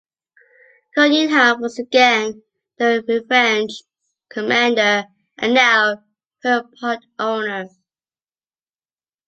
Conyngham 0.97 1.61
was 1.61 1.77
again 1.77 2.41
the 2.79 3.03
"Revenge"s 3.07 3.83
commander 4.31 5.05
and, 5.37 5.53
now, 5.53 6.03
her 6.41 6.63
part-owner. 6.79 7.69